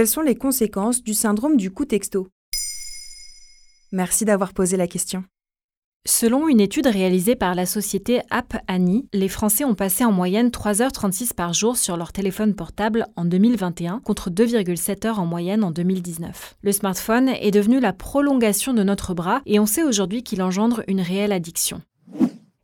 [0.00, 2.28] quelles sont les conséquences du syndrome du coup texto?
[3.92, 5.24] Merci d'avoir posé la question.
[6.06, 10.48] Selon une étude réalisée par la société App Annie, les Français ont passé en moyenne
[10.48, 15.70] 3h36 par jour sur leur téléphone portable en 2021 contre 2,7 heures en moyenne en
[15.70, 16.56] 2019.
[16.62, 20.82] Le smartphone est devenu la prolongation de notre bras et on sait aujourd'hui qu'il engendre
[20.88, 21.82] une réelle addiction.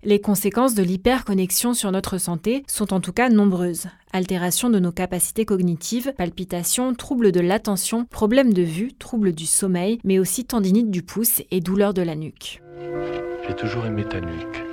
[0.07, 3.88] Les conséquences de l'hyperconnexion sur notre santé sont en tout cas nombreuses.
[4.12, 9.98] Altération de nos capacités cognitives, palpitations, troubles de l'attention, problèmes de vue, troubles du sommeil,
[10.05, 12.62] mais aussi tendinite du pouce et douleurs de la nuque.
[13.48, 14.66] J'ai toujours aimé ta nuque.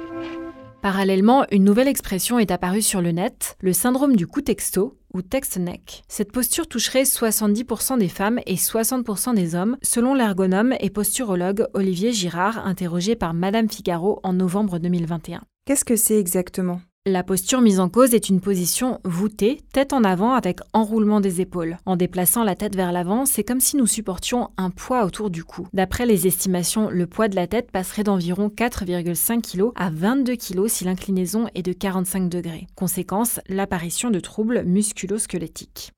[0.84, 5.22] Parallèlement, une nouvelle expression est apparue sur le net, le syndrome du coup texto ou
[5.22, 6.04] text neck.
[6.10, 12.12] Cette posture toucherait 70% des femmes et 60% des hommes, selon l'ergonome et posturologue Olivier
[12.12, 15.44] Girard, interrogé par Madame Figaro en novembre 2021.
[15.66, 16.82] Qu'est-ce que c'est exactement?
[17.06, 21.42] La posture mise en cause est une position voûtée, tête en avant avec enroulement des
[21.42, 21.78] épaules.
[21.86, 25.44] En déplaçant la tête vers l'avant, c'est comme si nous supportions un poids autour du
[25.44, 25.68] cou.
[25.74, 30.68] D'après les estimations, le poids de la tête passerait d'environ 4,5 kg à 22 kg
[30.70, 32.68] si l'inclinaison est de 45 degrés.
[32.76, 35.92] Conséquence, l'apparition de troubles musculo-squelettiques.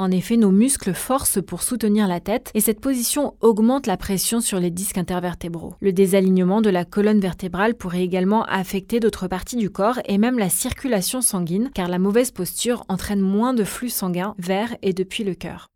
[0.00, 4.40] En effet, nos muscles forcent pour soutenir la tête et cette position augmente la pression
[4.40, 5.74] sur les disques intervertébraux.
[5.78, 10.38] Le désalignement de la colonne vertébrale pourrait également affecter d'autres parties du corps et même
[10.38, 15.22] la circulation sanguine car la mauvaise posture entraîne moins de flux sanguin vers et depuis
[15.22, 15.68] le cœur.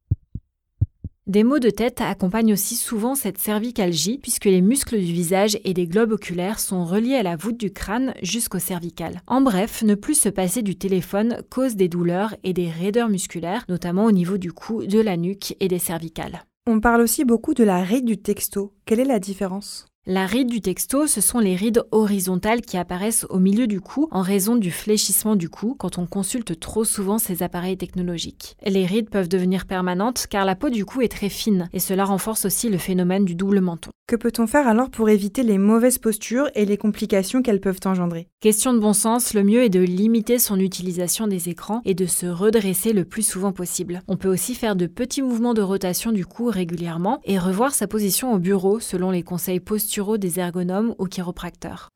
[1.27, 5.73] Des maux de tête accompagnent aussi souvent cette cervicalgie puisque les muscles du visage et
[5.73, 9.23] des globes oculaires sont reliés à la voûte du crâne jusqu'au cervical.
[9.27, 13.65] En bref, ne plus se passer du téléphone cause des douleurs et des raideurs musculaires,
[13.71, 16.45] notamment au niveau du cou, de la nuque et des cervicales.
[16.67, 18.75] On parle aussi beaucoup de la ride du texto.
[18.85, 19.87] Quelle est la différence?
[20.07, 24.07] La ride du texto, ce sont les rides horizontales qui apparaissent au milieu du cou
[24.11, 28.55] en raison du fléchissement du cou quand on consulte trop souvent ces appareils technologiques.
[28.67, 32.05] Les rides peuvent devenir permanentes car la peau du cou est très fine et cela
[32.05, 33.93] renforce aussi le phénomène du double menton.
[34.07, 38.29] Que peut-on faire alors pour éviter les mauvaises postures et les complications qu'elles peuvent engendrer?
[38.41, 42.05] Question de bon sens, le mieux est de limiter son utilisation des écrans et de
[42.05, 44.03] se redresser le plus souvent possible.
[44.07, 47.87] On peut aussi faire de petits mouvements de rotation du cou régulièrement et revoir sa
[47.87, 49.61] position au bureau selon les conseils
[50.19, 51.91] des ergonomes ou chiropracteurs.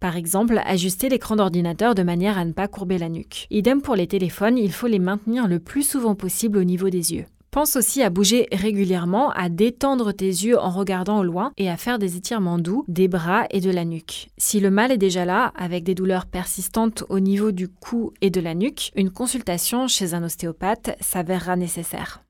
[0.00, 3.46] Par exemple, ajuster l'écran d'ordinateur de manière à ne pas courber la nuque.
[3.50, 7.14] Idem pour les téléphones, il faut les maintenir le plus souvent possible au niveau des
[7.14, 7.26] yeux.
[7.50, 11.76] Pense aussi à bouger régulièrement, à détendre tes yeux en regardant au loin et à
[11.76, 14.28] faire des étirements doux des bras et de la nuque.
[14.36, 18.30] Si le mal est déjà là, avec des douleurs persistantes au niveau du cou et
[18.30, 22.22] de la nuque, une consultation chez un ostéopathe s'avérera nécessaire.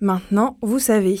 [0.00, 1.20] Maintenant, vous savez,